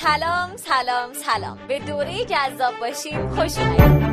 [0.00, 1.58] سلام سلام سلام.
[1.68, 3.28] به دوره جذاب باشیم.
[3.28, 4.07] خوش اومدید.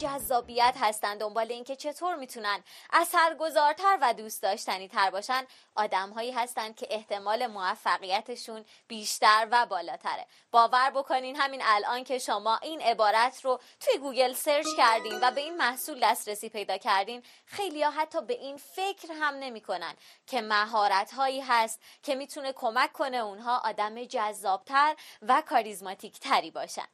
[0.00, 5.46] جذابیت هستن دنبال اینکه چطور می‌تونن اثرگذارتر و دوست داشتنی تر باشن.
[5.74, 10.26] آدم هایی هستن که احتمال موفقیتشون بیشتر و بالاتره.
[10.50, 15.40] باور بکنین همین الان که شما این عبارت رو توی گوگل سرچ کردین و به
[15.40, 19.94] این محصول دسترسی پیدا کردین خیلی ها حتی به این فکر هم نمی‌کنن
[20.26, 26.86] که مهارت هایی هست که می‌تونه کمک کنه اونها آدم جذابتر و کاریزماتیک تری باشن.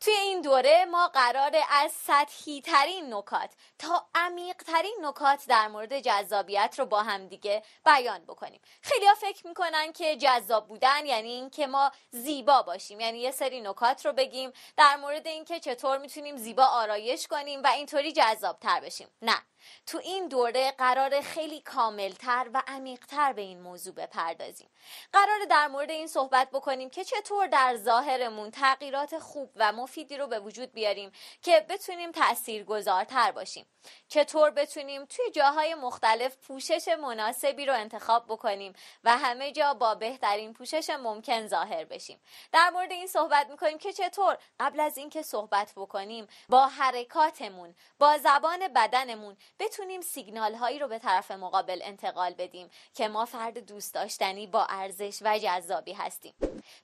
[0.00, 6.00] توی این دوره ما قراره از سطحی ترین نکات تا عمیق ترین نکات در مورد
[6.00, 8.60] جذابیت رو با هم دیگه بیان بکنیم.
[8.82, 13.00] خیلی ها فکر می‌کنن که جذاب بودن یعنی اینکه ما زیبا باشیم.
[13.00, 17.66] یعنی یه سری نکات رو بگیم در مورد اینکه چطور می‌تونیم زیبا آرایش کنیم و
[17.66, 19.08] اینطوری جذاب تر بشیم.
[19.22, 19.42] نه.
[19.86, 24.70] تو این دوره قرار خیلی کاملتر و عمیقتر به این موضوع بپردازیم.
[25.12, 30.26] قرار در مورد این صحبت بکنیم که چطور در ظاهرمون تغییرات خوب و مفیدی رو
[30.26, 33.66] به وجود بیاریم که بتونیم تاثیرگذارتر باشیم.
[34.08, 38.72] چطور بتونیم توی جاهای مختلف پوشش مناسبی رو انتخاب بکنیم
[39.04, 42.20] و همه جا با بهترین پوشش ممکن ظاهر بشیم.
[42.52, 48.18] در مورد این صحبت می‌کنیم که چطور قبل از اینکه صحبت بکنیم با حرکاتمون با
[48.18, 53.94] زبان بدنمون بتونیم سیگنال هایی رو به طرف مقابل انتقال بدیم که ما فرد دوست
[53.94, 56.34] داشتنی با ارزش و جذابی هستیم.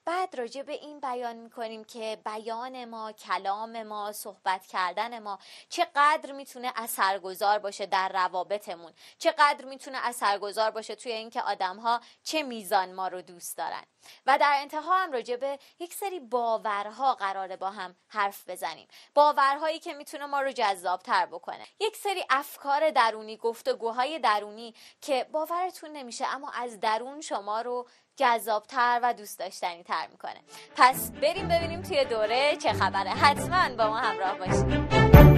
[0.05, 6.31] بعد راجع به این بیان می‌کنیم که بیان ما کلام ما صحبت کردن ما چقدر
[6.31, 12.93] می‌تونه اثرگذار باشه در روابطمون؟ چقدر می‌تونه اثرگذار باشه توی اینکه آدم ها چه میزان
[12.93, 13.83] ما رو دوست دارن؟
[14.25, 18.87] و در انتها هم راجع به یک سری باورها قراره با هم حرف بزنیم.
[19.13, 21.67] باورهایی که می‌تونه ما رو جذاب تر بکنه.
[21.79, 28.99] یک سری افکار درونی گفتگوهای درونی که باورتون نمیشه اما از درون شما رو جذابتر
[29.03, 30.41] و دوست داشتنی تر می‌کنه.
[30.75, 33.09] پس بریم ببینیم توی دوره چه خبره.
[33.09, 35.36] حتما با ما همراه باشید.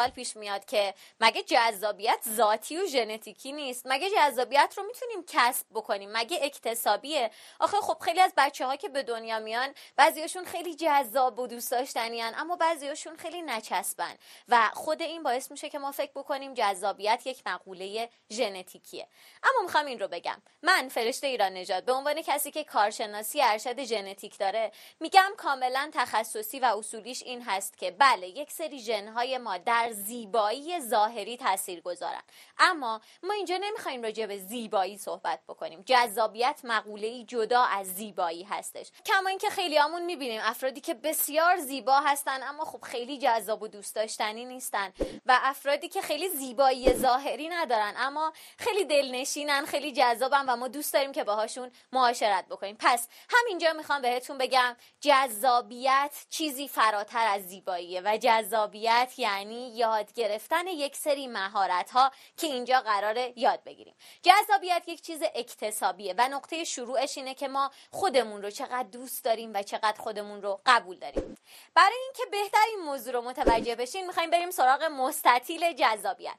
[0.00, 5.66] سوال پیش میاد که مگه جذابیت ذاتی و ژنتیکی نیست؟ مگه جذابیت رو می‌تونیم کسب
[5.74, 7.30] بکنیم؟ مگه اکتسابیه؟
[7.60, 11.70] آخه خب خیلی از بچه ها که به دنیا میان بعضیاشون خیلی جذاب و دوست
[11.70, 14.14] داشتنیان اما بعضیاشون خیلی نچسبن.
[14.48, 19.06] و خود این باعث میشه که ما فکر بکنیم جذابیت یک مقوله ژنتیکیه.
[19.42, 20.42] اما می‌خوام این رو بگم.
[20.62, 26.60] من فرشته ایران نژاد به عنوان کسی که کارشناسی ارشد ژنتیک داره میگم کاملا تخصصی
[26.60, 32.22] و اصولیش این هست که بله یک سری ژنهای ما در زیبایی ظاهری تاثیر گذارن
[32.60, 35.82] اما ما اینجا نمی‌خوایم راجع به زیبایی صحبت بکنیم.
[35.86, 38.90] جذابیت مقوله جدا از زیبایی هستش.
[39.06, 43.94] کما اینکه خیلیامون می‌بینیم افرادی که بسیار زیبا هستن اما خب خیلی جذاب و دوست
[43.94, 44.92] داشتنی نیستن.
[45.26, 50.94] و افرادی که خیلی زیبایی ظاهری ندارن اما خیلی دلنشینن خیلی جذابن و ما دوست
[50.94, 52.76] داریم که باهاشون معاشرت بکنیم.
[52.78, 58.00] پس همینجا می‌خوام بهتون بگم جذابیت چیزی فراتر از زیباییه.
[58.04, 63.94] و جذابیت یعنی یاد گرفتن یک سری مهارت ها که اینجا قراره یاد بگیریم.
[64.22, 69.50] جذابیت یک چیز اکتسابیه و نقطه شروعش اینه که ما خودمون رو چقدر دوست داریم
[69.54, 71.34] و چقدر خودمون رو قبول داریم.
[71.74, 76.38] برای اینکه بهتر این موضوع رو متوجه بشین می‌خوایم بریم سراغ مستطیل جذابیت.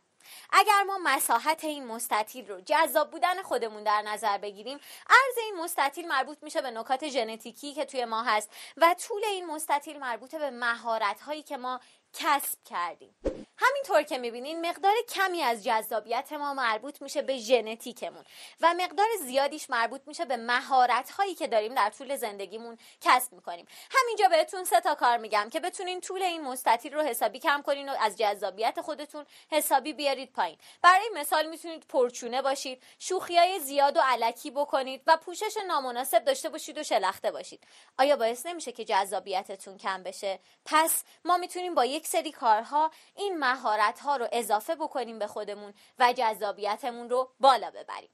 [0.52, 6.08] اگر ما مساحت این مستطیل رو جذاب بودن خودمون در نظر بگیریم عرض این مستطیل
[6.08, 10.50] مربوط میشه به نکات ژنتیکی که توی ما هست و طول این مستطیل مربوط به
[10.50, 11.80] مهارت هایی که ما
[12.14, 13.16] کسب کردیم.
[13.58, 18.24] همینطور که می‌بینین مقدار کمی از جذابیت ما مربوط میشه به ژنتیکمون
[18.62, 23.66] و مقدار زیادیش مربوط میشه به مهارت هایی که داریم در طول زندگیمون کسب می‌کنیم.
[23.92, 27.90] همینجا بهتون سه تا کار میگم که بتونین طول این مستطیل رو حسابی کم کنین
[27.90, 30.58] و از جذابیت خودتون حسابی بیارید پایین.
[30.82, 36.50] برای مثال می‌تونید پرچونه باشید شوخی های زیاد و علکی بکنید و پوشش نامناسب داشته
[36.50, 37.64] باشید و شلخته باشید.
[38.00, 42.92] آیا باعث نمیشه که جذابیتتون کم بشه؟ پس ما می‌تونیم با یک یک سری کارها
[43.16, 48.10] این مهارت ها رو اضافه بکنیم به خودمون و جذابیتمون رو بالا ببریم.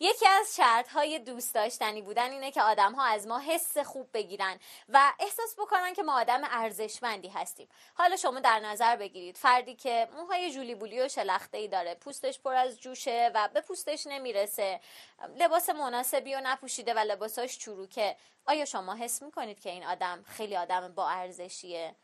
[0.00, 4.08] یکی از شرط های دوست داشتنی بودن اینه که آدم ها از ما حس خوب
[4.14, 4.58] بگیرن
[4.88, 7.68] و احساس بکنن که ما آدم ارزشمندی هستیم.
[7.94, 9.36] حالا شما در نظر بگیرید.
[9.36, 13.60] فردی که موهای جولی بولی و شلخته ای داره پوستش پر از جوشه و به
[13.60, 14.80] پوستش نمی‌رسه
[15.36, 18.16] لباس مناسبی و نپوشیده و لباساش چروکه
[18.46, 21.96] آیا شما حس می‌کنید که این آدم خیلی آدم با ارزشیه؟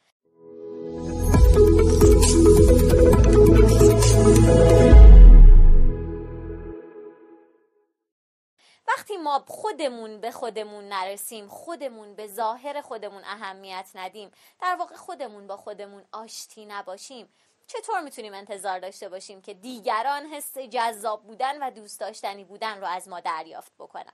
[8.88, 14.30] وقتی ما خودمون به خودمون نرسیم خودمون به ظاهر خودمون اهمیت ندیم
[14.60, 17.28] در واقع خودمون با خودمون آشتی نباشیم.
[17.68, 22.86] چطور می‌تونیم انتظار داشته باشیم که دیگران حس جذاب بودن و دوست داشتنی بودن رو
[22.86, 24.12] از ما دریافت بکنن؟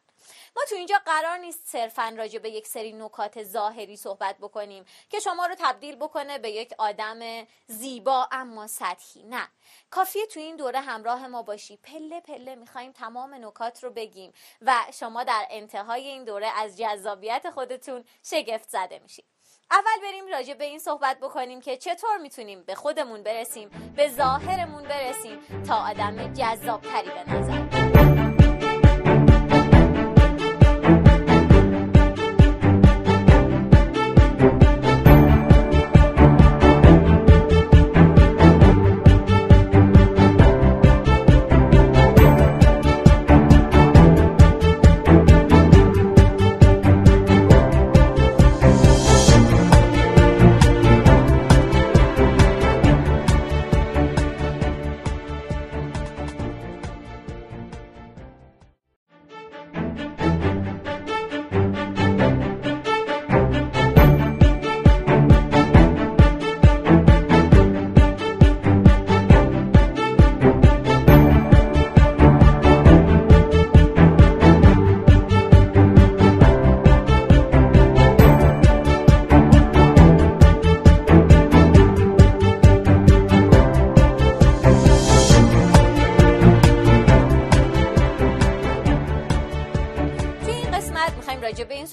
[0.57, 5.21] ما تو اینجا قرار نیست صرفا راجع به یک سری نکات ظاهری صحبت بکنیم که
[5.21, 9.23] شما رو تبدیل بکنه به یک آدم زیبا اما سطحی.
[9.23, 9.49] نه.
[9.91, 11.77] کافیه تو این دوره همراه ما باشی.
[11.77, 17.51] پله پله می‌خوایم تمام نکات رو بگیم و شما در انتهای این دوره از جذابیت
[17.51, 19.34] خودتون شگفت زده میشید.
[19.71, 24.83] اول بریم راجع به این صحبت بکنیم که چطور می‌تونیم به خودمون برسیم به ظاهرمون
[24.83, 25.39] برسیم
[25.69, 27.84] تا آدم جذابتری به نظر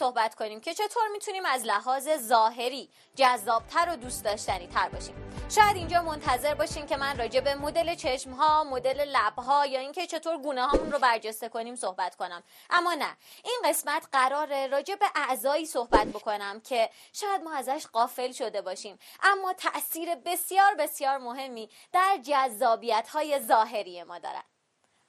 [0.01, 5.15] صحبت کنیم که چطور می‌تونیم از لحاظ ظاهری جذابتر و دوست داشتنی تر باشیم.
[5.49, 9.79] شاید اینجا منتظر باشین که من راجع به مدل چشم ها مدل لب ها یا
[9.79, 12.43] اینکه چطور گونه هامون رو برجسته کنیم صحبت کنم.
[12.69, 18.31] اما نه این قسمت قراره راجع به اعضایی صحبت بکنم که شاید ما ازش قافل
[18.31, 18.99] شده باشیم.
[19.23, 24.43] اما تاثیر بسیار بسیار مهمی در جذابیت های ظاهری ما دارن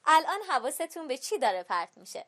[0.04, 2.26] الان حواستون به چی داره پرت میشه؟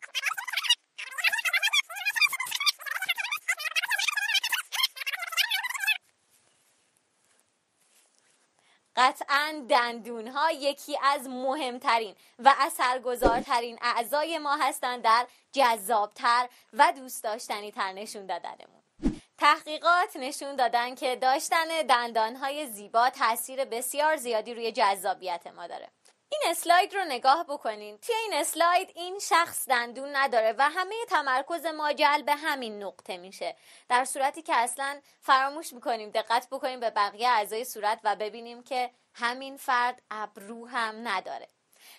[8.97, 17.25] قطعا دندون ها یکی از مهمترین و اثرگذارترین اعضای ما هستند در جذابتر و دوست
[17.25, 18.85] داشتنی تر نشون دادنمون.
[19.39, 25.89] تحقیقات نشون دادن که داشتن دندان های زیبا تاثیر بسیار زیادی روی جذابیت ما داره.
[26.29, 27.99] این اسلاید رو نگاه بکنین.
[27.99, 33.57] توی این اسلاید این شخص دندون نداره و همه تمرکز ما جلب همین نقطه میشه.
[33.89, 38.91] در صورتی که اصلا فراموش می‌کنیم دقت بکنیم به بقیه اعضای صورت و ببینیم که
[39.15, 41.49] همین فرد ابرو هم نداره.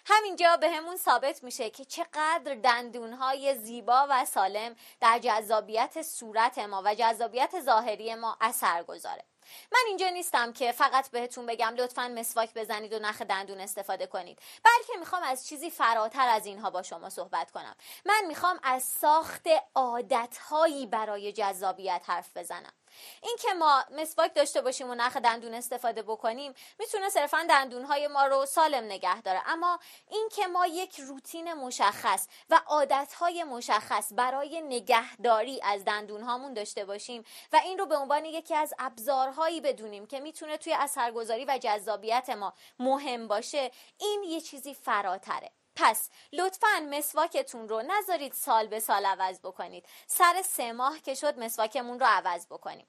[0.06, 6.82] همینجا به همون ثابت میشه که چقدر دندونهای زیبا و سالم در جذابیت صورت ما
[6.86, 9.24] و جذابیت ظاهری ما اثر گذاره
[9.72, 14.40] من اینجا نیستم که فقط بهتون بگم لطفا مسواک بزنید و نخ دندون استفاده کنید.
[14.64, 17.76] بلکه می‌خوام از چیزی فراتر از اینها با شما صحبت کنم.
[18.06, 22.74] من می‌خوام از ساخت عادتهایی برای جذابیت حرف بزنم.
[23.22, 28.26] این که ما مسواک داشته باشیم و نخ دندون استفاده بکنیم می‌تونه صرفا دندونهای ما
[28.26, 29.42] رو سالم نگه داره.
[29.46, 29.80] اما
[30.12, 37.24] این که ما یک روتین مشخص و عادتهای مشخص برای نگهداری از دندونهامون داشته باشیم
[37.54, 42.30] و این رو به عنوان یکی از ابزارهایی بدونیم که می‌تونه توی اثرگذاری و جذابیت
[42.30, 45.52] ما مهم باشه این یه چیزی فراتره.
[45.76, 49.86] پس لطفا مسواکتون رو نذارید سال به سال عوض بکنید.
[50.08, 52.88] سر سه ماه که شد مسواکمون رو عوض بکنیم.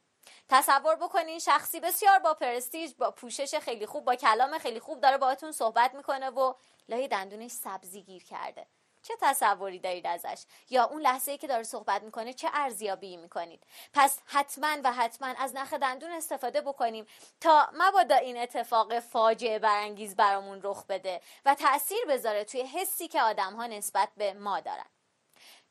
[0.48, 5.18] تصور بکنین شخصی بسیار با پرستیج با پوشش خیلی خوب با کلام خیلی خوب داره
[5.18, 6.54] باهاتون صحبت می‌کنه و
[6.88, 8.66] لای دندونش سبزی گیر کرده.
[9.06, 13.62] چه تصوری دارید ازش؟ یا اون لحظه ای که داره صحبت می‌کنه چه ارزیابی می‌کنید؟
[13.92, 17.06] پس حتما و حتما از نخ دندون استفاده بکنیم
[17.40, 23.22] تا مبادا این اتفاق فاجعه برانگیز برامون رخ بده و تاثیر بذاره توی حسی که
[23.22, 24.86] آدم ها نسبت به ما دارن.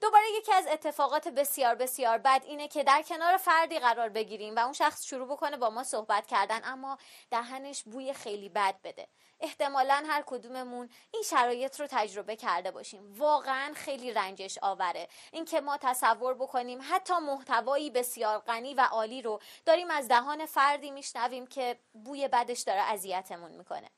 [0.01, 4.59] دوباره یکی از اتفاقات بسیار بسیار بد اینه که در کنار فردی قرار بگیریم و
[4.59, 6.97] اون شخص شروع بکنه با ما صحبت کردن اما
[7.31, 9.07] دهنش بوی خیلی بد بده.
[9.39, 13.13] احتمالا هر کدوممون این شرایط رو تجربه کرده باشیم.
[13.17, 15.07] واقعا خیلی رنجش آوره.
[15.31, 20.91] اینکه ما تصور بکنیم حتی محتوایی بسیار غنی و عالی رو داریم از دهان فردی
[20.91, 23.89] میشنویم که بوی بدش داره اذیتمون می‌کنه.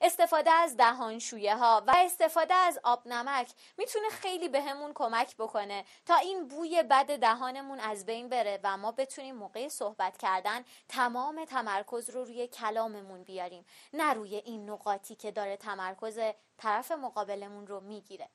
[0.00, 6.16] استفاده از دهانشویه ها و استفاده از آب نمک می‌تونه خیلی بهمون کمک بکنه تا
[6.16, 12.10] این بوی بد دهانمون از بین بره و ما بتونیم موقع صحبت کردن تمام تمرکز
[12.10, 13.64] رو روی کلاممون بیاریم.
[13.92, 16.18] نه روی این نقاطی که داره تمرکز
[16.58, 18.28] طرف مقابلمون رو می‌گیره.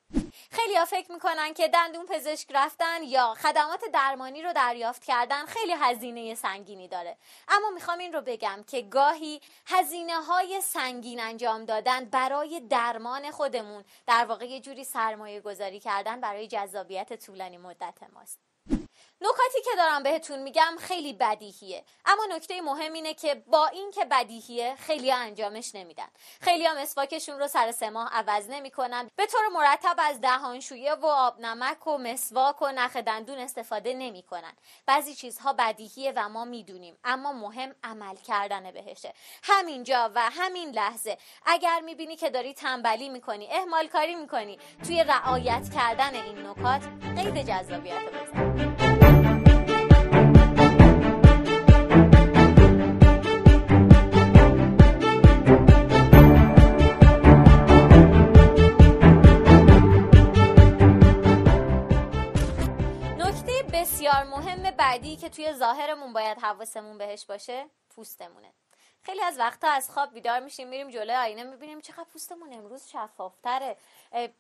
[0.52, 5.72] خیلی ها فکر می‌کنن که دندون پزشک رفتن یا خدمات درمانی رو دریافت کردن خیلی
[5.72, 7.18] هزینه سنگینی داره.
[7.48, 13.84] اما می‌خوام این رو بگم که گاهی هزینه های سنگین انجام دادن برای درمان خودمون
[14.08, 18.53] در واقع یه جوری سرمایه گذاری کردن برای جذابیت طولانی مدت ماست.
[19.24, 21.84] نکاتی که دارم بهتون میگم خیلی بدیهیه.
[22.06, 26.08] اما نکته مهم اینه که با این که بدیهیه خیلی انجامش نمیدن.
[26.42, 29.10] خیلی هم مسواکشون رو سر سه ماه عوض نمی‌کنن.
[29.16, 34.54] به طور مرتب از دهانشویه و آب نمک و مسواک و نخ دندون استفاده نمی‌کنن.
[34.86, 36.98] بعضی چیزها بدیهیه و ما می‌دونیم.
[37.04, 39.14] اما مهم عمل کردن بهشه.
[39.44, 41.18] همینجا و همین لحظه.
[41.46, 46.82] اگر می‌بینی که داری تنبلی می‌کنی اهمال کاری می‌کنی توی رعایت کردن این نکات
[47.16, 48.73] قید جذابیت بزن.
[64.74, 68.54] بعدی که توی ظاهرمون باید حواسمون بهش باشه پوستمونه.
[69.04, 73.78] خیلی از وقتا از خواب بیدار میشیم میریم جلوی آینه می‌بینیم چقدر پوستمون امروز شفافتره.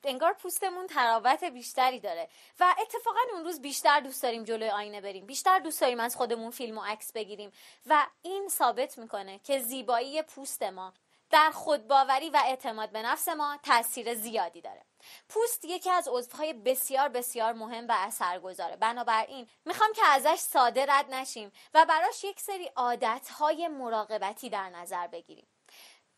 [0.03, 2.29] انگار پوستمون تراوت بیشتری داره.
[2.59, 5.25] و اتفاقا اون روز بیشتر دوست داریم جلوی آینه بریم.
[5.25, 7.51] بیشتر دوست داریم از خودمون فیلم و عکس بگیریم.
[7.85, 10.93] و این ثابت می‌کنه که زیبایی پوست ما
[11.29, 14.81] در خودباوری و اعتماد به نفس ما تاثیر زیادی داره.
[15.29, 18.75] پوست یکی از عضوهای بسیار بسیار مهم و اثرگذاره.
[18.75, 25.07] بنابراین می‌خوام که ازش ساده رد نشیم و براش یک سری عادتهای مراقبتی در نظر
[25.07, 25.47] بگیریم.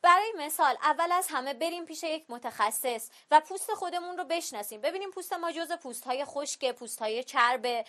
[0.05, 4.81] برای مثال اول از همه بریم پیش یک متخصص و پوست خودمون رو بشناسیم.
[4.81, 7.85] ببینیم پوست ما جز پوست های خشک پوست های چربه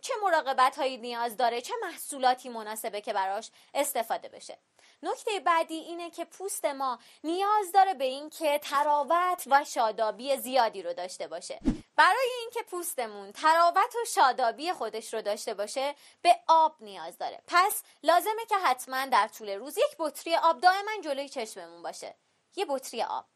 [0.00, 4.58] چه مراقبت هایی نیاز داره چه محصولاتی مناسبه که براش استفاده بشه.
[5.02, 10.82] نکته بعدی اینه که پوست ما نیاز داره به این که تراوت و شادابی زیادی
[10.82, 11.60] رو داشته باشه.
[11.96, 17.42] برای اینکه پوستمون تراوت و شادابی خودش رو داشته باشه به آب نیاز داره.
[17.46, 22.14] پس لازمه که حتما در طول روز یک بطری آب دائما جلوی چشممون باشه.
[22.56, 23.26] یه بطری آب.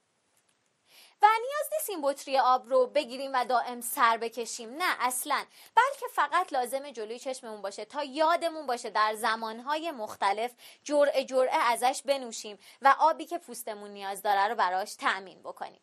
[1.23, 4.75] و نیاز نیست این بطری آب رو بگیریم و دائم سر بکشیم.
[4.75, 5.45] نه اصلا.
[5.75, 10.53] بلکه فقط لازم جلوی چشممون باشه تا یادمون باشه در زمانهای مختلف
[10.85, 15.81] جرعه جرعه ازش بنوشیم و آبی که پوستمون نیاز داره رو براش تأمین بکنیم.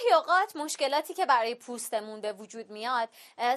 [0.00, 3.08] گاهی اوقات مشکلاتی که برای پوستمون به وجود میاد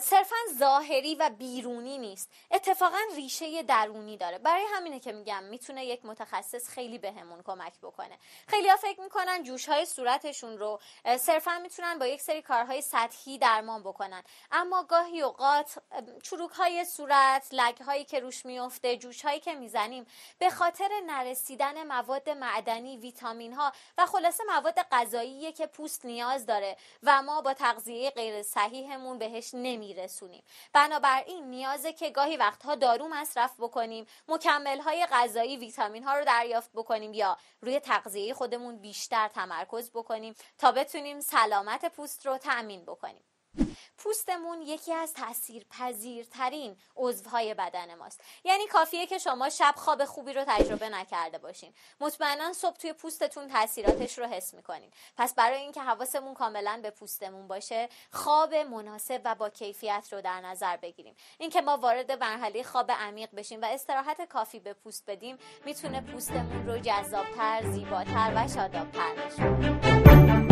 [0.02, 2.30] صرفا ظاهری و بیرونی نیست.
[2.52, 4.38] اتفاقا ریشه درونی داره.
[4.38, 8.18] برای همینه که میگم می‌تونه یک متخصص خیلی بهمون کمک بکنه.
[8.48, 10.80] خیلی ها فکر می‌کنن جوش های صورتشون رو
[11.20, 14.24] صرفا می‌تونن با یک سری کارهای سطحی درمان بکنن.
[14.52, 15.80] اما گاهی اوقات
[16.24, 20.08] چروک های صورت لگ هایی که روش میفته جوش هایی که می‌زنیم
[20.40, 26.78] به خاطر نرسیدن مواد معدنی ویتامین ها و خلاصه مواد غذایی که پوست نیاز داره
[27.04, 30.44] و ما با تغذیه غیر صحیحمون بهش نمیرسونیم.
[30.74, 36.72] بنابراین نیازه که گاهی وقتها دارو مصرف بکنیم مکمل های غذایی ویتامین ها رو دریافت
[36.74, 43.33] بکنیم یا روی تغذیه خودمون بیشتر تمرکز بکنیم تا بتونیم سلامت پوست رو تأمین بکنیم.
[43.98, 48.22] پوستمون یکی از تأثیر پذیرترین عضوهای بدن ماست.
[48.44, 51.74] یعنی کافیه که شما شب خواب خوبی رو تجربه نکرده باشین.
[52.00, 54.92] مطمئنا صبح توی پوستتون تاثیراتش رو حس می‌کنین.
[55.18, 60.42] پس برای اینکه حواسمون کاملا به پوستمون باشه خواب مناسب و با کیفیت رو در
[60.42, 61.16] نظر بگیریم.
[61.38, 66.68] اینکه ما وارد مرحله خواب عمیق بشیم و استراحت کافی به پوست بدیم می‌تونه پوستمون
[66.68, 70.43] رو جذابتر زیباتر و شادابتر بشه.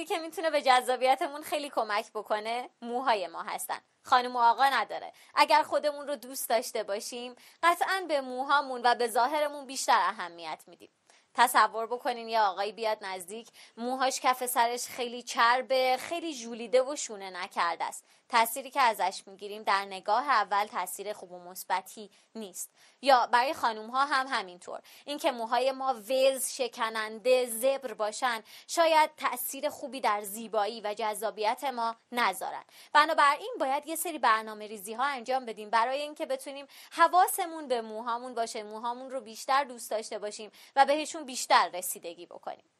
[0.00, 3.78] بعدی که می‌تونه به جذابیتمون خیلی کمک بکنه؟ موهای ما هستن.
[4.02, 5.12] خانم و آقا نداره.
[5.34, 10.90] اگر خودمون رو دوست داشته باشیم قطعا به موهامون و به ظاهرمون بیشتر اهمیت میدیم.
[11.34, 17.30] تصور بکنین یه آقایی بیاد نزدیک موهاش کف سرش خیلی چربه خیلی ژولیده و شونه
[17.30, 18.04] نکرده است.
[18.30, 22.70] تأثیری که ازش می‌گیریم در نگاه اول تاثیر خوب و مثبتی نیست.
[23.02, 24.80] یا برای خانوم ها هم همینطور.
[25.04, 31.96] اینکه موهای ما وز شکننده زبر باشن شاید تاثیر خوبی در زیبایی و جذابیت ما
[32.12, 32.64] نذارن.
[32.92, 38.34] بنابراین باید یه سری برنامه ریزی ها انجام بدیم برای اینکه بتونیم حواسمون به موهامون
[38.34, 42.79] باشه موهامون رو بیشتر دوست داشته باشیم و بهشون بیشتر رسیدگی بکنیم.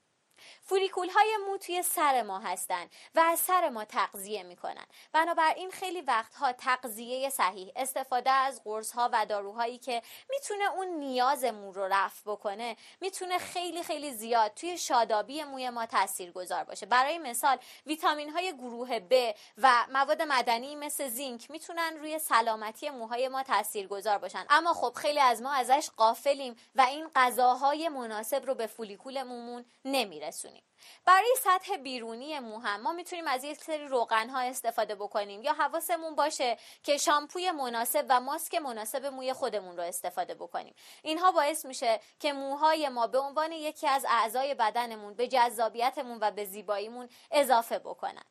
[0.70, 4.86] فولیکول های مو توی سر ما هستن و از سر ما تغذیه می‌کنن.
[5.12, 11.44] بنابراین خیلی وقتها تغذیه صحیح استفاده از قرص ها و داروهایی که می‌تونه اون نیاز
[11.44, 16.86] مو رو رفع بکنه می‌تونه خیلی خیلی زیاد توی شادابی موی ما تاثیر گذار باشه.
[16.86, 23.28] برای مثال ویتامین های گروه B و مواد مدنی مثل زینک می‌تونن روی سلامتی موهای
[23.28, 24.46] ما تاثیر گذار باشن.
[24.50, 29.64] اما خب خیلی از ما ازش قافلیم و این غذاهای مناسب رو به فولیکول مومون
[29.84, 30.59] نمیرسونیم.
[31.04, 35.52] برای سطح بیرونی مو هم ما می‌تونیم از یک سری روغن ها استفاده بکنیم یا
[35.52, 40.74] حواسمون باشه که شامپوی مناسب و ماسک مناسب موی خودمون رو استفاده بکنیم.
[41.02, 46.30] اینها باعث میشه که موهای ما به عنوان یکی از اعضای بدنمون به جذابیتمون و
[46.30, 48.24] به زیباییمون اضافه بکنن.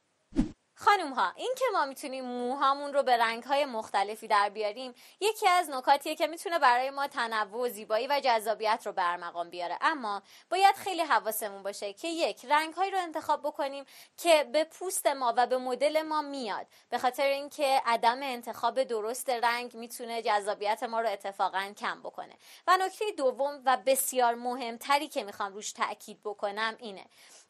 [0.81, 5.47] خانم ها این که ما می‌تونیم موهامون رو به رنگ های مختلفی در بیاریم یکی
[5.47, 9.77] از نکاتیه که می‌تونه برای ما تنوع زیبایی و جذابیت رو برمقام بیاره.
[9.81, 13.85] اما باید خیلی حواسمون باشه که یک رنگ رو انتخاب بکنیم
[14.17, 16.67] که به پوست ما و به مدل ما میاد.
[16.89, 22.33] به خاطر اینکه عدم انتخاب درست رنگ می‌تونه جذابیت ما رو اتفاقا کم بکنه.
[22.67, 27.05] و نکته دوم و بسیار مهمتری که می‌خوام روش تاکید بکنم اینه.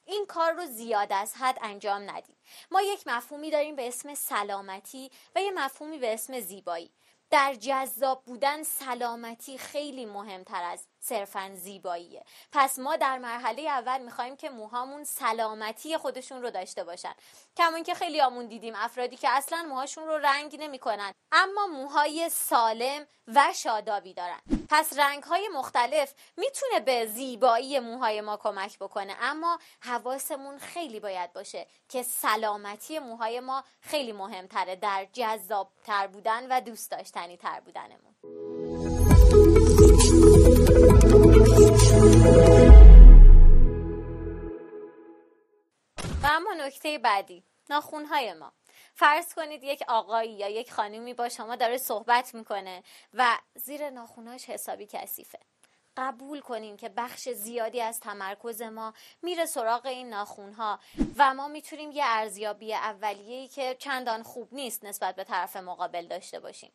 [0.10, 2.36] این کار رو زیاد از حد انجام ندیم.
[2.72, 6.92] ما یک مفهومی داریم به اسم سلامتی و یه مفهومی به اسم زیبایی.
[7.30, 12.24] در جذاب بودن سلامتی خیلی مهمتر از صرفا زیباییه.
[12.52, 17.14] پس ما در مرحله اول می‌خوایم که موهامون سلامتی خودشون رو داشته باشن.
[17.58, 21.14] کمون که خیلی آمون دیدیم افرادی که اصلا موهاشون رو رنگ نمی‌کنن.
[21.32, 24.40] اما موهای سالم و شادابی دارن.
[24.70, 29.16] پس رنگ های مختلف می‌تونه به زیبایی موهای ما کمک بکنه.
[29.22, 36.48] اما حواسمون خیلی باید باشه که سلامتی موهای ما خیلی مهمتره در جذاب تر بودن
[36.58, 39.19] و دوست داشتنی تر بودنمون.
[46.32, 48.52] اما نکته بعدی ناخونهای ما.
[48.96, 54.50] فرض کنید یک آقایی یا یک خانومی با شما داره صحبت می‌کنه و زیر ناخونهاش
[54.50, 55.40] حسابی کثیفه.
[55.98, 60.80] قبول کنیم که بخش زیادی از تمرکز ما میره سراغ این ناخونها
[61.18, 66.40] و ما می‌تونیم یه ارزیابی اولیه‌ای که چندان خوب نیست نسبت به طرف مقابل داشته
[66.40, 66.72] باشیم.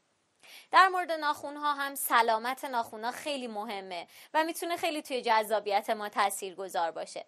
[0.70, 5.90] در مورد ناخون ها هم سلامت ناخون ها خیلی مهمه و می‌تونه خیلی توی جذابیت
[5.90, 7.26] ما تأثیر گذار باشه.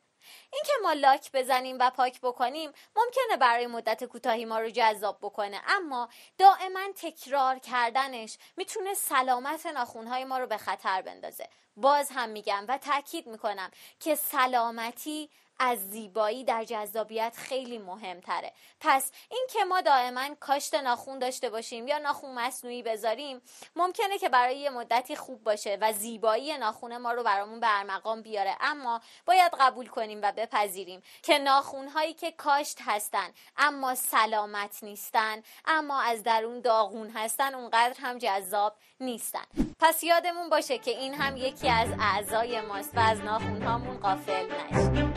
[0.52, 5.60] اینکه ما لاک بزنیم و پاک بکنیم ممکنه برای مدت کوتاهی ما رو جذاب بکنه.
[5.68, 6.08] اما
[6.38, 11.48] دائما تکرار کردنش می‌تونه سلامت ناخونهای ما رو به خطر بندازه.
[11.76, 18.52] باز هم میگم و تاکید می‌کنم که سلامتی از زیبایی در جذابیت خیلی مهمتره.
[18.80, 23.42] پس این که ما دائما کاشت ناخون داشته باشیم یا ناخون مصنوعی بذاریم
[23.76, 28.22] ممکنه که برای یه مدتی خوب باشه و زیبایی ناخون ما رو برامون به ارمغان
[28.22, 28.56] بیاره.
[28.60, 35.42] اما باید قبول کنیم و بپذیریم که ناخون هایی که کاشت هستن اما سلامت نیستن
[35.64, 39.44] اما از درون داغون هستن اونقدر هم جذاب نیستن.
[39.78, 44.46] پس یادمون باشه که این هم یکی از اعضای ماست و از ناخون هامون قافل
[44.46, 45.12] نشیم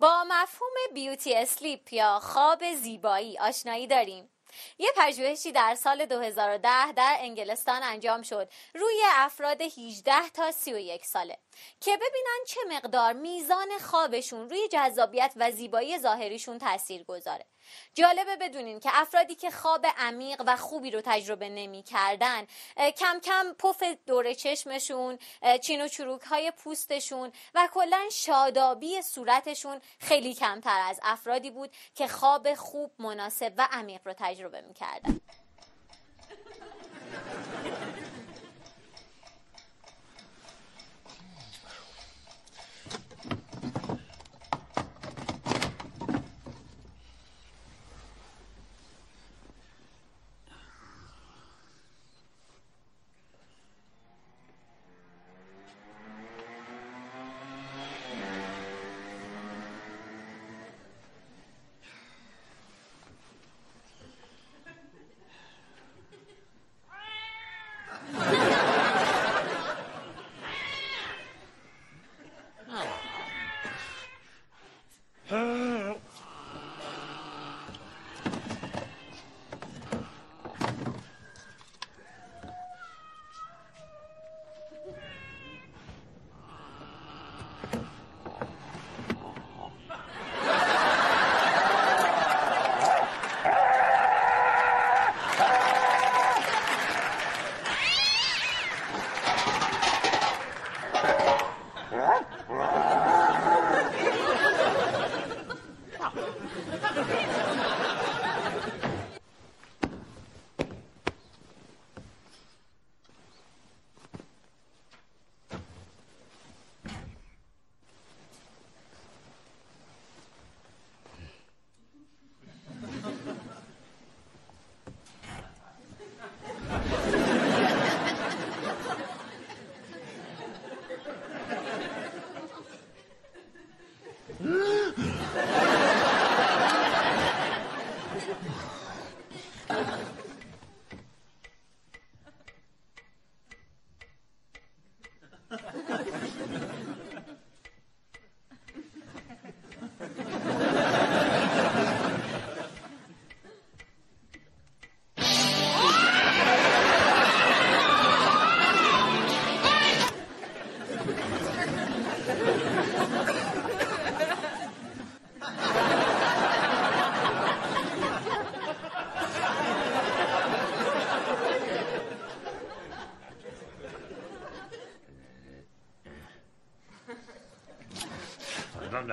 [0.00, 4.28] با مفهوم بیوتی اسلیپ یا خواب زیبایی آشنایی داریم.
[4.78, 8.48] یه پژوهشی در سال 2010 در انگلستان انجام شد.
[8.74, 11.38] روی افراد 18 تا 31 ساله.
[11.80, 17.44] که ببینن چه مقدار میزان خوابشون روی جذابیت و زیبایی ظاهریشون تاثیر گذاره
[17.94, 23.52] جالبه بدونین که افرادی که خواب عمیق و خوبی رو تجربه نمی کردن کم کم
[23.58, 25.18] پف دور چشمشون
[25.62, 32.08] چین و چروک های پوستشون و کلا شادابی صورتشون خیلی کمتر از افرادی بود که
[32.08, 35.20] خواب خوب مناسب و عمیق رو تجربه می کردن.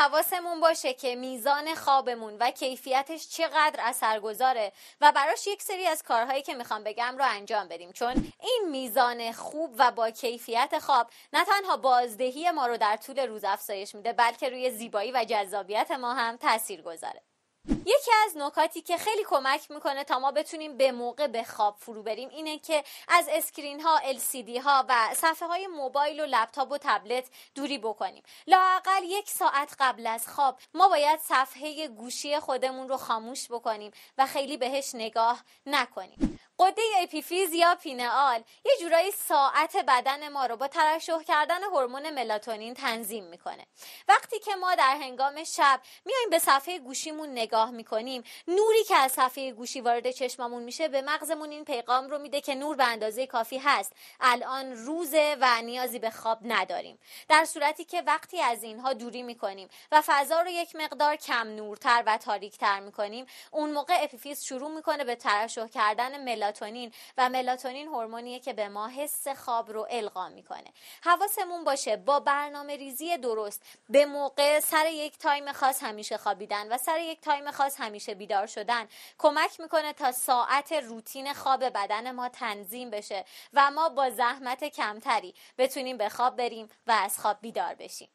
[0.00, 6.42] حواسمون باشه که میزان خوابمون و کیفیتش چقدر اثرگذاره و براش یک سری از کارهایی
[6.42, 7.92] که می‌خوام بگم رو انجام بدیم.
[7.92, 13.18] چون این میزان خوب و با کیفیت خواب نه تنها بازدهی ما رو در طول
[13.18, 17.22] روز افزایش میده بلکه روی زیبایی و جذابیت ما هم تاثیر گذاره
[17.68, 22.02] یکی از نکاتی که خیلی کمک می‌کنه تا ما بتونیم به موقع به خواب فرو
[22.02, 26.78] بریم اینه که از screen ها LCD ها و صفحه های موبایل و لپتاپ و
[26.80, 28.22] تبلت دوری بکنیم.
[28.46, 34.26] لاقل یک ساعت قبل از خواب ما باید صفحه گوشی خودمون رو خاموش بکنیم و
[34.26, 36.40] خیلی بهش نگاه نکنیم.
[36.60, 42.74] غده اپیفیز یا پینئال یه جورایی ساعت بدن ما رو با ترشح کردن هورمون ملاتونین
[42.74, 43.66] تنظیم می‌کنه.
[44.08, 49.12] وقتی که ما در هنگام شب میایم به صفحه گوشیمون نگاه می‌کنیم نوری که از
[49.12, 53.26] صفحه گوشی وارد چشممون میشه به مغزمون این پیغام رو میده که نور به اندازه
[53.26, 53.92] کافی هست.
[54.20, 56.98] الان روزه و نیازی به خواب نداریم.
[57.28, 62.02] در صورتی که وقتی از اینها دوری می‌کنیم و فضا رو یک مقدار کم نورتر
[62.06, 67.88] و تاریکتر می‌کنیم اون موقع اپیفیز شروع می‌کنه به ترشح کردن ملاتونین ملاتونین و ملاتونین
[67.88, 70.72] هورمونیه که به ما حس خواب رو القا می‌کنه.
[71.02, 76.78] حواسمون باشه با برنامه ریزی درست به موقع سر یک time خاص همیشه خوابیدن و
[76.78, 82.28] سر یک time خاص همیشه بیدار شدن کمک می‌کنه تا ساعت روتین خواب بدن ما
[82.28, 87.74] تنظیم بشه و ما با زحمت کمتری بتونیم به خواب بریم و از خواب بیدار
[87.74, 88.08] بشیم.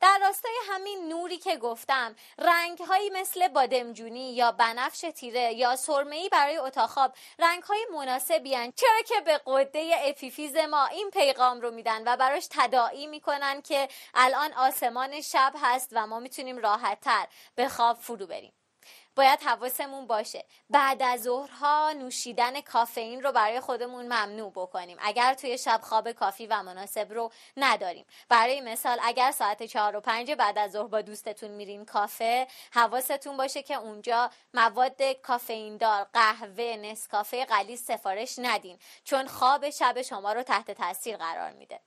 [0.00, 6.28] در راستای همین نوری که گفتم رنگ هایی مثل بادمجونی یا بنفش تیره یا سرمه‌ای
[6.28, 8.72] برای اتاق خواب رنگ های مناسبی هن.
[8.76, 13.88] چرا که به قده اپیفیز ما این پیغام رو میدن و براش تداعی می‌کنن که
[14.14, 18.55] الان آسمان شب هست و ما می‌تونیم راحت تر به خواب فرو بریم
[19.16, 20.44] باید حواسمون باشه.
[20.70, 24.96] بعد از ظهرها نوشیدن کافئین رو برای خودمون ممنوع بکنیم.
[25.00, 28.06] اگر توی شب خواب کافی و مناسب رو نداریم.
[28.28, 33.36] برای مثال اگر ساعت چهار و پنج بعد از ظهر با دوستتون میرین کافه حواستون
[33.36, 38.78] باشه که اونجا مواد کافئین دار قهوه نسکافه غلیظ سفارش ندین.
[39.04, 41.80] چون خواب شب شما رو تحت تاثیر قرار میده.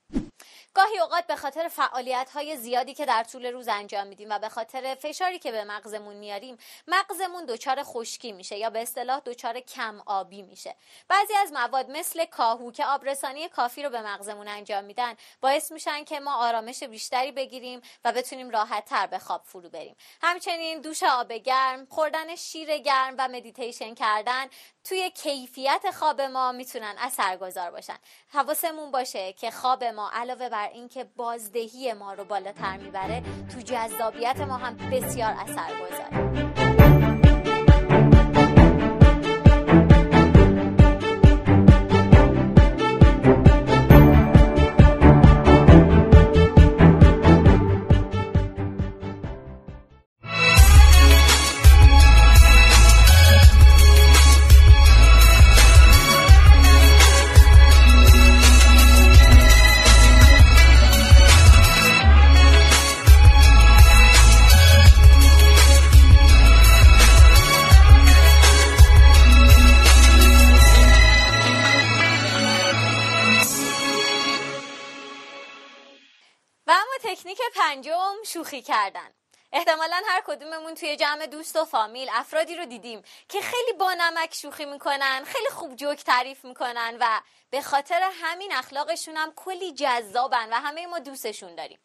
[0.73, 4.49] گاهی اوقات به خاطر فعالیت های زیادی که در طول روز انجام میدیم و به
[4.49, 10.01] خاطر فشاری که به مغزمون میاریم مغزمون دچار خشکی میشه یا به اصطلاح دچار کم
[10.05, 10.75] آبی میشه.
[11.07, 16.03] بعضی از مواد مثل کاهو که آبرسانی کافی رو به مغزمون انجام میدن باعث میشن
[16.03, 19.95] که ما آرامش بیشتری بگیریم و بتونیم راحت تر به خواب فرو بریم.
[20.21, 24.45] همچنین دوش آب گرم خوردن شیر گرم و مدیتیشن کردن
[24.83, 27.97] توی کیفیت خواب ما می‌تونن اثرگذار باشن.
[28.29, 34.41] حواسمون باشه که خواب ما علاوه بر اینکه بازدهی ما رو بالاتر می‌بره تو جذابیت
[34.41, 36.48] ما هم بسیار اثرگذاره شوخی
[80.29, 85.23] کدوممون توی جمع دوست و فامیل افرادی رو دیدیم که خیلی با نمک شوخی می‌کنن
[85.25, 90.87] خیلی خوب جوک تعریف می‌کنن و به خاطر همین اخلاقشون هم کلی جذابن و همه
[90.87, 91.79] ما دوستشون داریم.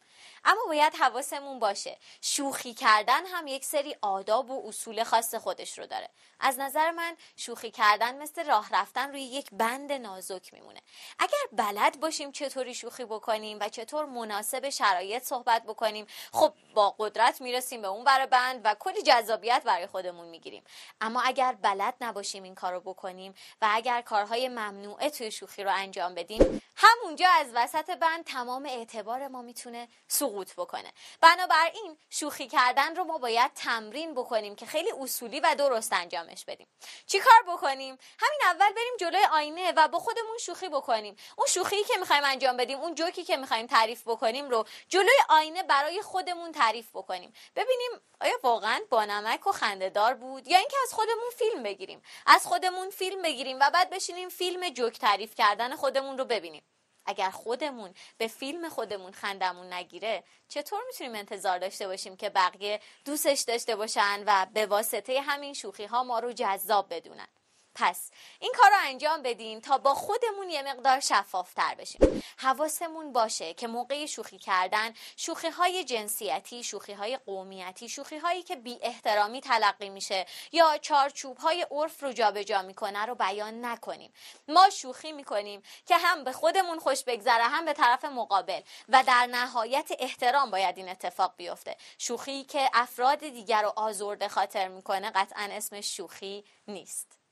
[0.45, 1.99] اما باید حواسمون باشه.
[2.21, 6.11] شوخی کردن هم یک سری آداب و اصول خاص خودش رو داره.
[6.41, 10.81] از نظر من شوخی کردن مثل راه رفتن روی یک بند نازک میمونه.
[11.19, 17.41] اگر بلد باشیم چطوری شوخی بکنیم و چطور مناسب شرایط صحبت بکنیم خب با قدرت
[17.41, 20.65] می‌رسیم به اون بر بند و کلی جذابیت برای خودمون می‌گیریم.
[21.01, 26.15] اما اگر بلد نباشیم این کارو بکنیم و اگر کارهای ممنوعه توی شوخی رو انجام
[26.15, 30.93] بدیم همونجا از وسط بند تمام اعتبار ما می‌تونه سقوط بکنه.
[31.21, 36.67] بنابراین شوخی کردن رو ما باید تمرین بکنیم که خیلی اصولی و درست انجامش بدیم.
[37.07, 41.17] چی کار بکنیم؟ همین اول بریم جلوی آینه و با خودمون شوخی بکنیم.
[41.37, 45.63] اون شوخی که می‌خوایم انجام بدیم اون جوکی که می‌خوایم تعریف بکنیم رو جلوی آینه
[45.63, 47.33] برای خودمون تعریف بکنیم.
[47.57, 52.03] ببینیم آیا واقعا با نمک و خندهدار بود یا اینکه از خودمون فیلم بگیریم.
[52.27, 56.64] از خودمون فیلم بگیریم و بعد بشینیم فیلم جوک تعریف کردن خودمون رو ببینیم.
[57.07, 63.41] اگر خودمون به فیلم خودمون خندمون نگیره چطور می‌تونیم انتظار داشته باشیم که بقیه دوستش
[63.41, 67.29] داشته باشن و به واسطه همین شوخی ها ما رو جذاب بدونن؟
[67.75, 68.11] پس
[68.41, 72.23] این کار رو انجام بدیم تا با خودمون یه مقدار شفافتر بشیم.
[72.39, 78.57] حواسمون باشه که موقع شوخی کردن شوخی های جنسیتی شوخی های قومیتی شوخی هایی که
[78.57, 84.13] بی احترامی تلقی میشه یا چارچوب های عرف رو جابجا می‌کنه رو بیان نکنیم.
[84.49, 89.27] ما شوخی می‌کنیم که هم به خودمون خوش بگذره هم به طرف مقابل و در
[89.27, 91.77] نهایت احترام باید این اتفاق بیفته.
[91.99, 97.24] شوخی که افراد دیگر رو آزرده خاطر می‌کنه قطعا اسمش شوخی نیست.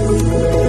[0.00, 0.59] Thank you.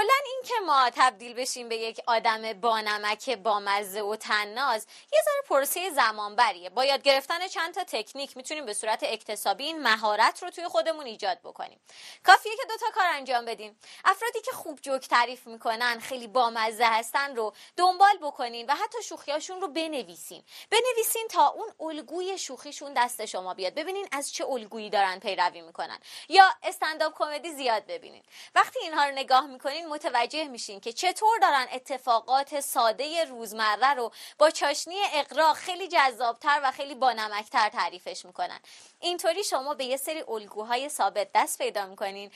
[0.00, 5.42] کلا این که ما تبدیل بشیم به یک آدم بانمک بامزه و تناز یه ذره
[5.48, 10.42] پروسه زمان بریه با یاد گرفتن چند تا تکنیک می‌تونیم به صورت اکتسابی این مهارت
[10.42, 11.80] رو توی خودمون ایجاد بکنیم.
[12.26, 13.78] کافیه که دوتا کار انجام بدیم.
[14.04, 19.60] افرادی که خوب جوک تعریف می‌کنن خیلی بامزه هستن رو دنبال بکنین و حتی شوخیاشون
[19.60, 20.44] رو بنویسین.
[20.70, 23.74] بنویسین تا اون الگوی شوخیشون دست شما بیاد.
[23.74, 25.98] ببینین از چه الگویی دارن پیروی می‌کنن.
[26.28, 28.22] یا استنداپ کمدی زیاد ببینین.
[28.54, 34.50] وقتی اینها رو نگاه می‌کنین متوجه میشین که چطور دارن اتفاقات ساده روزمره رو با
[34.50, 38.60] چاشنی اقرا خیلی جذابتر و خیلی بانمکتر تعریفش می‌کنن.
[39.00, 42.30] اینطوری شما به یه سری الگوهای ثابت دست پیدا می‌کنین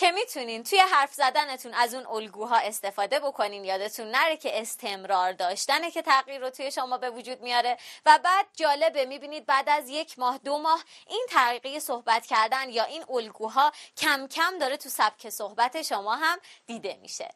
[0.00, 3.64] که می‌تونین توی حرف زدنتون از اون الگوها استفاده بکنین.
[3.64, 7.78] یادتون نره که استمرار داشتنه که تغییر رو توی شما به وجود میاره.
[8.06, 12.84] و بعد جالبه می‌بینید بعد از یک ماه دو ماه این طریقه صحبت کردن یا
[12.84, 17.28] این الگوها کم کم داره تو سبک صحبت شما هم دیده میشه.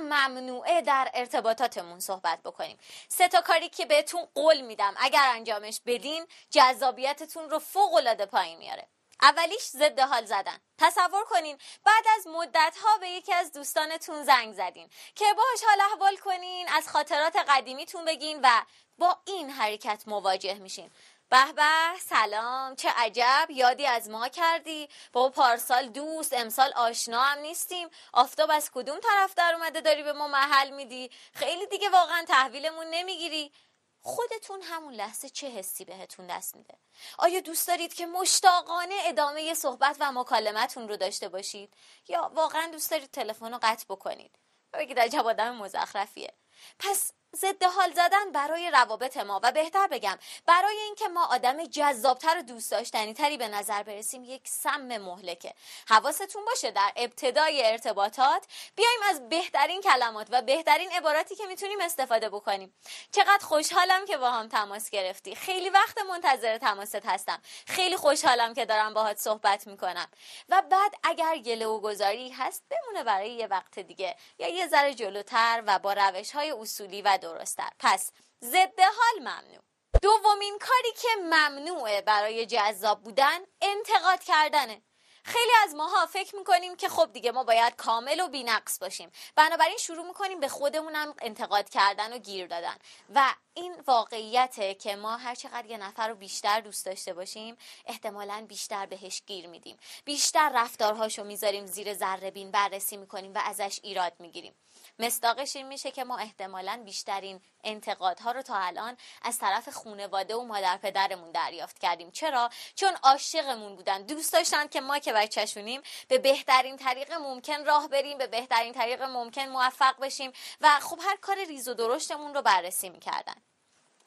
[0.00, 2.78] ممنوعه در ارتباطاتمون صحبت بکنیم.
[3.08, 4.94] سه تا کاری که بهتون قول میدم.
[4.96, 8.88] اگر انجامش بدین جذابیتتون رو فوق العاده پایین میاره.
[9.22, 10.60] اولیش ضد حال زدن.
[10.78, 15.80] تصور کنین بعد از مدت ها به یکی از دوستانتون زنگ زدین که باش حال
[15.80, 18.62] احوال کنین از خاطرات قدیمیتون بگین و
[18.98, 20.90] با این حرکت مواجه میشین.
[21.30, 24.88] به به سلام چه عجب یادی از ما کردی.
[25.12, 27.88] با پارسال دوست امسال آشنا هم نیستیم.
[28.12, 32.86] آفتاب از کدوم طرف در اومده داری به ما محل میدی؟ خیلی دیگه واقعا تحویلمون
[32.86, 33.52] نمی‌گیری.
[34.00, 36.78] خودتون همون لحظه چه حسی بهتون دست میده؟
[37.18, 41.74] آیا دوست دارید که مشتاقانه ادامه صحبت و مکالمتون رو داشته باشید؟
[42.08, 44.38] یا واقعا دوست دارید تلفن رو قطع بکنید؟
[44.72, 46.34] بگید عجب آدم مزخرفیه.
[46.78, 49.40] پس ضد حال زدن برای روابط ما.
[49.42, 54.24] و بهتر بگم برای اینکه ما آدم جذابتر و دوست داشتنی تری به نظر برسیم
[54.24, 55.54] یک سم مهلکه.
[55.88, 62.28] حواستون باشه در ابتدای ارتباطات بیایم از بهترین کلمات و بهترین عباراتی که می‌تونیم استفاده
[62.28, 62.74] بکنیم.
[63.12, 65.34] چقدر خوشحالم که با هم تماس گرفتی.
[65.34, 67.42] خیلی وقت منتظر تماست هستم.
[67.66, 70.08] خیلی خوشحالم که دارم باهات صحبت می‌کنم.
[70.48, 74.16] و بعد اگر گله و گذاری هست بمونه برای یه وقت دیگه.
[74.38, 77.70] یا یه ذره جلوتر و با روش های اصولی و درستتر.
[77.78, 78.10] پس
[78.44, 79.62] ضد حال ممنوع.
[80.02, 84.82] دومین کاری که ممنوعه برای جذاب بودن انتقاد کردنه.
[85.24, 89.12] خیلی از ماها فکر می‌کنیم که خب دیگه ما باید کامل و بینقص باشیم.
[89.36, 92.76] بنابراین شروع می‌کنیم به خودمونم انتقاد کردن و گیر دادن.
[93.14, 97.56] و این واقعیته که ما هر چقدر یه نفر رو بیشتر دوست داشته باشیم
[97.86, 99.78] احتمالا بیشتر بهش گیر میدیم.
[100.04, 104.54] بیشتر رفتارهاشو می‌ذاریم زیر ذره بین بررسی می‌کنیم و ازش ایراد می‌گیریم.
[105.00, 110.42] مصداقش این میشه که ما احتمالا بیشترین انتقادها رو تا الان از طرف خونواده و
[110.42, 112.10] مادر پدرمون دریافت کردیم.
[112.10, 114.02] چرا؟ چون عاشقمون بودن.
[114.02, 119.02] دوست داشتن که ما که بچهشونیم به بهترین طریق ممکن راه بریم به بهترین طریق
[119.02, 123.34] ممکن موفق بشیم و خب هر کار ریز و درشتمون رو بررسی می‌کردن.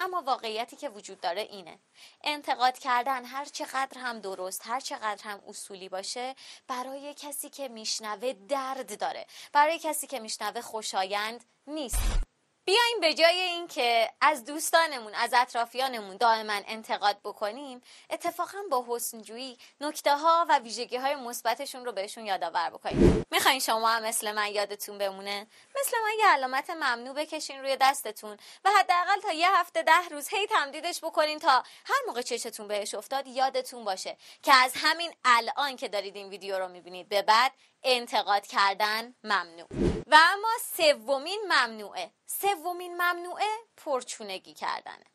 [0.04, 1.80] اما واقعیتی که وجود داره اینه.
[2.24, 6.36] انتقاد کردن هر چقدر هم درست هر چقدر هم اصولی باشه
[6.68, 9.26] برای کسی که میشنوه درد داره.
[9.54, 12.33] برای کسی که میشنوه خوشایند نیست.
[12.66, 20.18] بیایم به جای اینکه از دوستانمون از اطرافیانمون دائما انتقاد بکنیم اتفاقا با حسنجویی نکته
[20.18, 23.26] ها و ویژگی های مثبتشون رو بهشون یادآور بکنیم.
[23.32, 25.48] می‌خواین شما هم مثل من یادتون بمونه؟
[25.80, 30.28] مثل من یه علامت ممنوع بکشین روی دستتون و حداقل تا یه هفته ده روز
[30.28, 35.76] هی تمدیدش بکنین تا هر موقع چشتون بهش افتاد یادتون باشه که از همین الان
[35.76, 37.10] که دارید این ویدیو رو می‌بینید.
[37.10, 37.52] به بعد
[37.84, 39.68] انتقاد کردن ممنوع.
[40.08, 42.12] و اما سومین ممنوعه.
[42.26, 45.06] سومین ممنوعه پرچونگی کردنه.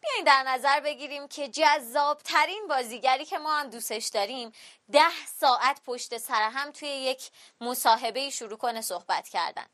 [0.00, 4.52] بیاین در نظر بگیریم که جذاب ترین بازیگری که ما هم دوستش داریم
[4.92, 9.66] ده ساعت پشت سر هم توی یک مصاحبه شروع کنه صحبت کردن.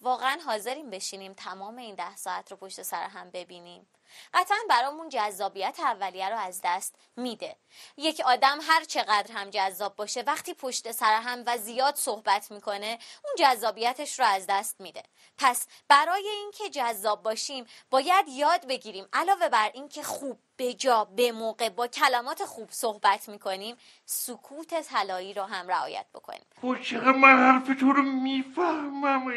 [0.00, 3.86] واقعا حاضریم بشینیم تمام این ده ساعت رو پشت سر هم ببینیم.
[4.34, 7.56] قطعا برامون جذابیت اولیه رو از دست میده.
[7.96, 12.98] یک آدم هر چقدر هم جذاب باشه وقتی پشت سر هم و زیاد صحبت می‌کنه
[13.24, 15.02] اون جذابیتش رو از دست میده.
[15.38, 21.32] پس برای اینکه جذاب باشیم باید یاد بگیریم علاوه بر اینکه خوب به جا به
[21.32, 23.76] موقع با کلمات خوب صحبت می‌کنیم.
[24.06, 26.46] سکوت طلایی رو هم رعایت بکنیم.
[26.82, 29.34] چقدر من حرف تو رو می‌فهمم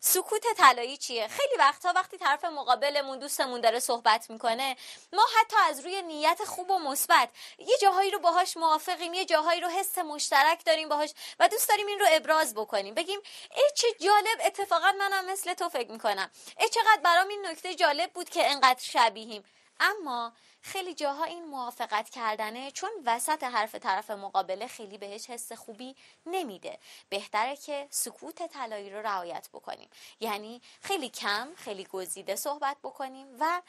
[0.00, 4.76] سکوت طلایی چیه؟ خیلی وقتها وقتی طرف مقابلمون دوستمون داره صحبت می‌کنه
[5.12, 9.60] ما حتی از روی نیت خوب و مثبت یه جاهایی رو باهاش موافقیم یه جاهایی
[9.60, 12.94] رو حس مشترک داریم باهاش و دوست داریم این رو ابراز بکنیم.
[12.94, 13.20] بگیم
[13.56, 16.30] ای چه جالب اتفاقا منم مثل تو فکر می‌کنم.
[16.60, 19.44] ای چقدر برام این نکته جالب بود که انقدر شبیهیم.
[19.80, 20.32] اما
[20.62, 26.78] خیلی جاها این موافقت کردنه چون وسط حرف طرف مقابله خیلی بهش حس خوبی نمیده.
[27.08, 29.88] بهتره که سکوت طلایی رو رعایت بکنیم.
[30.20, 33.62] یعنی خیلی کم خیلی گزیده صحبت بکنیم و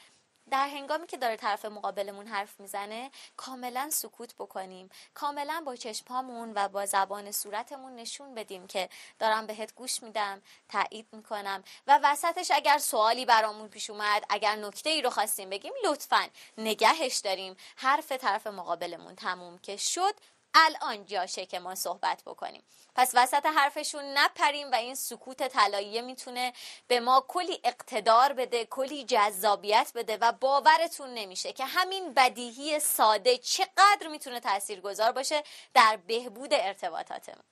[0.50, 4.88] در هنگامی که داره طرف مقابلمون حرف می‌زنه کاملا سکوت بکنیم.
[5.14, 11.06] کاملا با چشمامون و با زبان صورتمون نشون بدیم که دارم بهت گوش میدم تایید
[11.12, 16.28] می‌کنم و وسطش اگر سوالی برامون پیش اومد اگر نکته ای رو خواستیم بگیم لطفا
[16.58, 17.56] نگهش داریم.
[17.76, 20.14] حرف طرف مقابلمون تموم که شد.
[20.54, 22.64] الان جاشه که ما صحبت بکنیم.
[22.94, 26.52] پس وسط حرفشون نپریم و این سکوت طلاییه می‌تونه
[26.86, 33.38] به ما کلی اقتدار بده کلی جذابیت بده و باورتون نمیشه که همین بدیهی ساده
[33.38, 35.42] چقدر می‌تونه تاثیرگذار باشه
[35.74, 37.44] در بهبود ارتباطاتمون.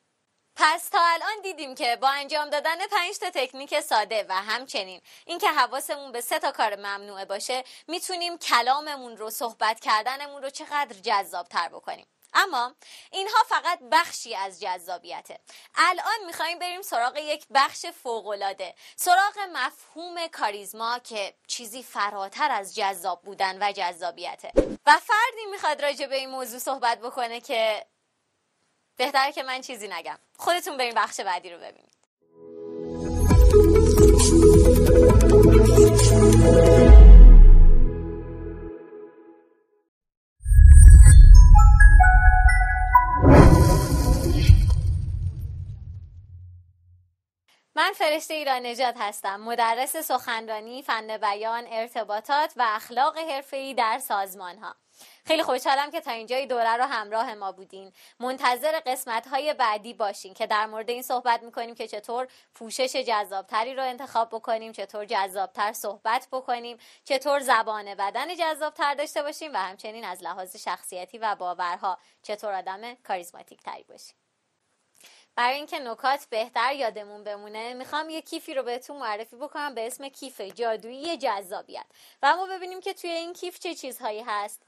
[0.56, 5.48] پس تا الان دیدیم که با انجام دادن پنج تا تکنیک ساده و همچنین اینکه
[5.48, 11.48] حواسمون به سه تا کار ممنوعه باشه می‌تونیم کلاممون رو صحبت کردنمون رو چقدر جذاب
[11.48, 12.06] تر بکنیم.
[12.34, 12.74] اما
[13.10, 15.38] اینها فقط بخشی از جذابیته.
[15.74, 18.74] الان می‌خوایم بریم سراغ یک بخش فوقالعاده.
[18.96, 24.52] سراغ مفهوم کاریزما که چیزی فراتر از جذاب بودن و جذابیته.
[24.86, 27.86] و فردی می‌خواد راجع به این موضوع صحبت بکنه که
[28.96, 30.18] بهتره که من چیزی نگم.
[30.38, 31.92] خودتون بریم بخش بعدی رو ببینید.
[48.02, 49.40] فرشته ایران نجات هستم.
[49.40, 54.76] مدرس سخنرانی فن بیان ارتباطات و اخلاق حرفه‌ای در سازمان ها
[55.24, 57.92] خیلی خوشحالم که تا اینجای دوره رو همراه ما بودین.
[58.20, 63.74] منتظر قسمت های بعدی باشین که در مورد این صحبت می‌کنیم که چطور پوشش جذابتری
[63.74, 70.04] رو انتخاب بکنیم چطور جذابتر صحبت بکنیم چطور زبان بدن جذابتر داشته باشیم و همچنین
[70.04, 74.21] از لحاظ شخصیتی و باورها چطور آدم کاریزماتیک تری باشیم.
[75.36, 80.08] برای اینکه نکات بهتر یادمون بمونه می‌خوام یه کیفی رو بهتون معرفی بکنم به اسم
[80.08, 81.86] کیف جادویی جذابیت.
[82.22, 84.62] و اما ببینیم که توی این کیف چه چیزهایی هست.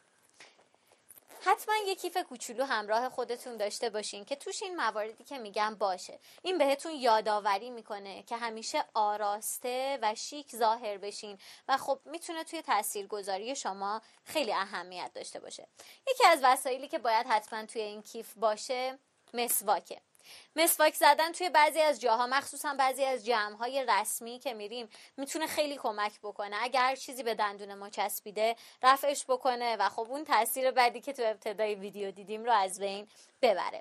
[1.47, 6.19] حتما یه کیف کوچولو همراه خودتون داشته باشین که توش این مواردی که میگم باشه.
[6.43, 11.39] این بهتون یادآوری می‌کنه که همیشه آراسته و شیک ظاهر بشین
[11.69, 15.67] و خب می‌تونه توی تاثیرگذاری شما خیلی اهمیت داشته باشه.
[16.11, 18.99] یکی از وسایلی که باید حتما توی این کیف باشه
[19.35, 20.01] مسواکه.
[20.57, 25.77] مسواک زدن توی بعضی از جاها مخصوصا بعضی از جمعهای رسمی که میریم می‌تونه خیلی
[25.77, 26.57] کمک بکنه.
[26.61, 31.22] اگر چیزی به دندون ما چسبیده رفعش بکنه و خب اون تاثیر بعدی که تو
[31.22, 33.09] ابتدای ویدیو دیدیم رو از بین
[33.43, 33.81] ببره.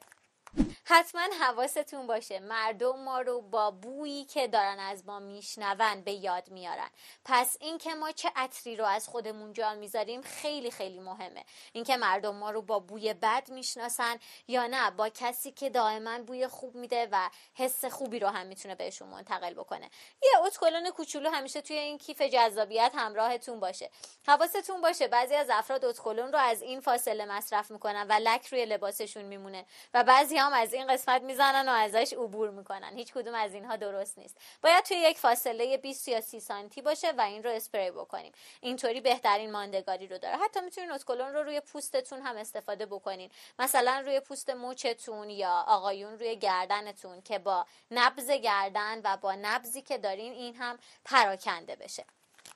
[0.86, 6.50] حتما حواستون باشه مردم ما رو با بویی که دارن از ما میشنون به یاد
[6.50, 6.90] میارن.
[7.26, 11.44] پس اینکه ما چه عطری رو از خودمون جا می‌ذاریم خیلی خیلی مهمه.
[11.74, 16.48] اینکه مردم ما رو با بوی بد می‌شناسن یا نه با کسی که دائما بوی
[16.48, 19.90] خوب میده و حس خوبی رو هم می‌تونه بهشون منتقل بکنه.
[20.24, 23.90] یه اتکلون کوچولو همیشه توی این کیف جذابیت همراهتون باشه.
[24.28, 28.66] حواستون باشه بعضی از افراد اتکلون رو از این فاصله مصرف می‌کنن و لک روی
[28.66, 32.94] لباسشون میمونه و بعضی هم از این قسمت می‌زنن و ازش عبور می‌کنن.
[32.96, 34.38] هیچ کدوم از اینها درست نیست.
[34.64, 38.32] باید توی یک فاصله 20 یا 30 سانتی باشه و این رو اسپری بکنیم.
[38.62, 40.38] اینطوری بهترین ماندگاری رو داره.
[40.38, 43.30] حتی می‌تونین اتکلون رو روی پوستتون هم استفاده بکنین.
[43.60, 49.82] مثلا روی پوست موچتون یا آقایون روی گردنتون که با نبز گردن و با نبزی
[49.82, 52.06] که دارین این هم پراکنده بشه.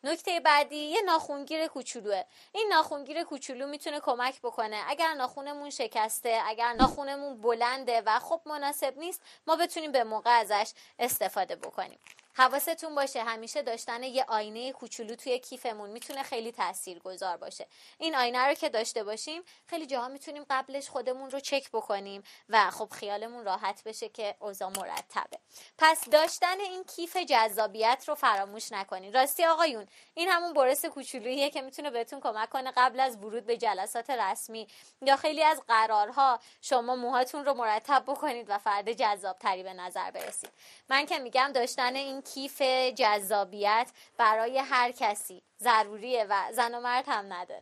[0.03, 2.23] نکته بعدی یه ناخونگیر کوچولوه.
[2.51, 4.83] این ناخونگیر کوچولو می‌تونه کمک بکنه.
[4.87, 10.71] اگر ناخونمون شکسته اگر ناخونمون بلنده و خب مناسب نیست ما بتونیم به موقع ازش
[10.99, 11.99] استفاده بکنیم.
[12.37, 17.67] حواستون باشه همیشه داشتن یه آینه کوچولو توی کیفمون می‌تونه خیلی تأثیر گذار باشه.
[17.97, 22.71] این آینه رو که داشته باشیم خیلی جاها می‌تونیم قبلش خودمون رو چک بکنیم و
[22.71, 25.39] خب خیالمون راحت بشه که اوضاع مرتبه.
[25.77, 29.13] پس داشتن این کیف جذابیت رو فراموش نکنین.
[29.13, 33.57] راستی آقایون این همون برس کوچولوییه که می‌تونه بهتون کمک کنه قبل از ورود به
[33.57, 34.67] جلسات رسمی
[35.01, 40.11] یا خیلی از قرارها شما موهاتون رو مرتب بکنید و فرد جذاب تری به نظر
[40.11, 40.49] برسید.
[40.89, 42.61] من که میگم داشتن این کیف
[42.95, 45.41] جذابیت برای هر کسی.
[45.59, 47.61] ضروریه و زن و مرد هم نداره.